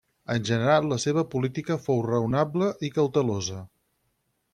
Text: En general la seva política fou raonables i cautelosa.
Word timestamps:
En 0.35 0.45
general 0.49 0.85
la 0.93 0.97
seva 1.03 1.23
política 1.33 1.77
fou 1.83 2.01
raonables 2.07 2.81
i 2.87 2.91
cautelosa. 2.95 3.61